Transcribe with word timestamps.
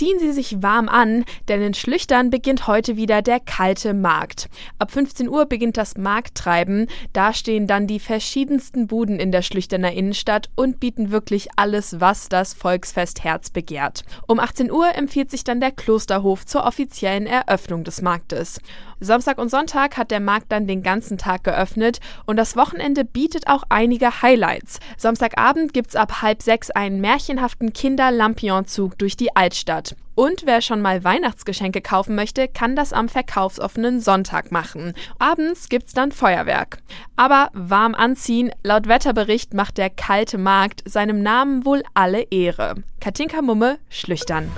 Ziehen 0.00 0.18
Sie 0.18 0.32
sich 0.32 0.62
warm 0.62 0.88
an, 0.88 1.26
denn 1.48 1.60
in 1.60 1.74
Schlüchtern 1.74 2.30
beginnt 2.30 2.66
heute 2.66 2.96
wieder 2.96 3.20
der 3.20 3.38
kalte 3.38 3.92
Markt. 3.92 4.48
Ab 4.78 4.92
15 4.92 5.28
Uhr 5.28 5.44
beginnt 5.44 5.76
das 5.76 5.98
Markttreiben. 5.98 6.86
Da 7.12 7.34
stehen 7.34 7.66
dann 7.66 7.86
die 7.86 8.00
verschiedensten 8.00 8.86
Buden 8.86 9.20
in 9.20 9.30
der 9.30 9.42
Schlüchterner 9.42 9.92
Innenstadt 9.92 10.48
und 10.56 10.80
bieten 10.80 11.10
wirklich 11.10 11.48
alles, 11.56 12.00
was 12.00 12.30
das 12.30 12.54
Volksfest 12.54 13.24
Herz 13.24 13.50
begehrt. 13.50 14.04
Um 14.26 14.40
18 14.40 14.72
Uhr 14.72 14.94
empfiehlt 14.94 15.30
sich 15.30 15.44
dann 15.44 15.60
der 15.60 15.70
Klosterhof 15.70 16.46
zur 16.46 16.64
offiziellen 16.64 17.26
Eröffnung 17.26 17.84
des 17.84 18.00
Marktes. 18.00 18.58
Samstag 19.00 19.38
und 19.38 19.50
Sonntag 19.50 19.96
hat 19.96 20.10
der 20.10 20.20
Markt 20.20 20.52
dann 20.52 20.66
den 20.66 20.82
ganzen 20.82 21.16
Tag 21.16 21.44
geöffnet 21.44 22.00
und 22.26 22.36
das 22.36 22.54
Wochenende 22.54 23.04
bietet 23.04 23.48
auch 23.48 23.64
einige 23.70 24.22
Highlights. 24.22 24.78
Samstagabend 24.98 25.72
gibt's 25.72 25.96
ab 25.96 26.20
halb 26.20 26.42
sechs 26.42 26.70
einen 26.70 27.00
märchenhaften 27.00 27.72
Kinder-Lampion-Zug 27.72 28.98
durch 28.98 29.16
die 29.16 29.34
Altstadt. 29.34 29.96
Und 30.14 30.42
wer 30.44 30.60
schon 30.60 30.82
mal 30.82 31.02
Weihnachtsgeschenke 31.02 31.80
kaufen 31.80 32.14
möchte, 32.14 32.46
kann 32.46 32.76
das 32.76 32.92
am 32.92 33.08
verkaufsoffenen 33.08 34.00
Sonntag 34.00 34.52
machen. 34.52 34.92
Abends 35.18 35.70
gibt's 35.70 35.94
dann 35.94 36.12
Feuerwerk. 36.12 36.78
Aber 37.16 37.48
warm 37.54 37.94
anziehen, 37.94 38.50
laut 38.62 38.86
Wetterbericht 38.86 39.54
macht 39.54 39.78
der 39.78 39.88
kalte 39.88 40.36
Markt 40.36 40.82
seinem 40.84 41.22
Namen 41.22 41.64
wohl 41.64 41.82
alle 41.94 42.20
Ehre. 42.30 42.74
Katinka 43.00 43.40
Mumme, 43.40 43.78
Schlüchtern. 43.88 44.50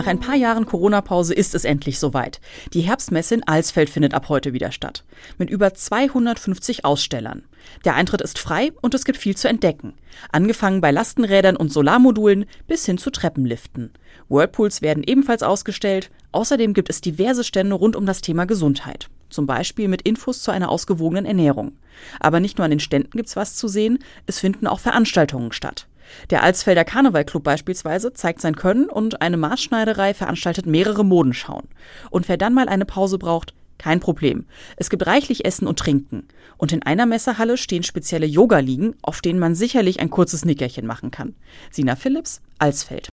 Nach 0.00 0.06
ein 0.06 0.18
paar 0.18 0.34
Jahren 0.34 0.64
Corona-Pause 0.64 1.34
ist 1.34 1.54
es 1.54 1.66
endlich 1.66 1.98
soweit. 1.98 2.40
Die 2.72 2.80
Herbstmesse 2.80 3.34
in 3.34 3.46
Alsfeld 3.46 3.90
findet 3.90 4.14
ab 4.14 4.30
heute 4.30 4.54
wieder 4.54 4.72
statt. 4.72 5.04
Mit 5.36 5.50
über 5.50 5.74
250 5.74 6.86
Ausstellern. 6.86 7.42
Der 7.84 7.96
Eintritt 7.96 8.22
ist 8.22 8.38
frei 8.38 8.72
und 8.80 8.94
es 8.94 9.04
gibt 9.04 9.18
viel 9.18 9.36
zu 9.36 9.46
entdecken. 9.46 9.92
Angefangen 10.32 10.80
bei 10.80 10.90
Lastenrädern 10.90 11.54
und 11.54 11.70
Solarmodulen 11.70 12.46
bis 12.66 12.86
hin 12.86 12.96
zu 12.96 13.10
Treppenliften. 13.10 13.92
Whirlpools 14.30 14.80
werden 14.80 15.04
ebenfalls 15.06 15.42
ausgestellt. 15.42 16.10
Außerdem 16.32 16.72
gibt 16.72 16.88
es 16.88 17.02
diverse 17.02 17.44
Stände 17.44 17.74
rund 17.74 17.94
um 17.94 18.06
das 18.06 18.22
Thema 18.22 18.46
Gesundheit. 18.46 19.10
Zum 19.28 19.46
Beispiel 19.46 19.86
mit 19.86 20.00
Infos 20.00 20.40
zu 20.40 20.50
einer 20.50 20.70
ausgewogenen 20.70 21.26
Ernährung. 21.26 21.72
Aber 22.20 22.40
nicht 22.40 22.56
nur 22.56 22.64
an 22.64 22.70
den 22.70 22.80
Ständen 22.80 23.18
gibt's 23.18 23.36
was 23.36 23.54
zu 23.54 23.68
sehen, 23.68 23.98
es 24.24 24.38
finden 24.38 24.66
auch 24.66 24.80
Veranstaltungen 24.80 25.52
statt. 25.52 25.88
Der 26.30 26.42
Alsfelder 26.42 26.84
Karnevalclub 26.84 27.44
beispielsweise 27.44 28.12
zeigt 28.12 28.40
sein 28.40 28.56
Können 28.56 28.88
und 28.88 29.22
eine 29.22 29.36
Maßschneiderei 29.36 30.14
veranstaltet 30.14 30.66
mehrere 30.66 31.04
Modenschauen. 31.04 31.68
Und 32.10 32.28
wer 32.28 32.36
dann 32.36 32.54
mal 32.54 32.68
eine 32.68 32.84
Pause 32.84 33.18
braucht, 33.18 33.54
kein 33.78 34.00
Problem. 34.00 34.46
Es 34.76 34.90
gibt 34.90 35.06
reichlich 35.06 35.44
Essen 35.44 35.66
und 35.66 35.78
Trinken. 35.78 36.28
Und 36.58 36.72
in 36.72 36.82
einer 36.82 37.06
Messerhalle 37.06 37.56
stehen 37.56 37.82
spezielle 37.82 38.26
Yoga-Liegen, 38.26 38.94
auf 39.02 39.20
denen 39.20 39.38
man 39.38 39.54
sicherlich 39.54 40.00
ein 40.00 40.10
kurzes 40.10 40.44
Nickerchen 40.44 40.86
machen 40.86 41.10
kann. 41.10 41.34
Sina 41.70 41.96
Phillips, 41.96 42.42
Alsfeld. 42.58 43.10